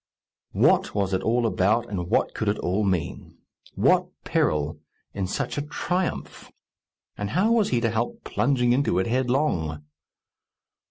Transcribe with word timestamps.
What 0.53 0.95
was 0.95 1.13
it 1.13 1.21
all 1.21 1.45
about, 1.45 1.87
and 1.87 2.09
what 2.09 2.33
could 2.33 2.49
it 2.49 2.57
all 2.57 2.83
mean? 2.83 3.37
What 3.75 4.07
peril 4.23 4.79
in 5.13 5.27
such 5.27 5.59
a 5.59 5.61
triumph! 5.61 6.49
And 7.19 7.29
how 7.29 7.51
was 7.51 7.69
he 7.69 7.79
to 7.81 7.91
help 7.91 8.23
plunging 8.23 8.73
into 8.73 8.97
it 8.97 9.05
headlong? 9.05 9.83